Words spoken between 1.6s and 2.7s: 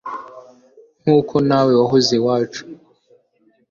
we wahoze iwacu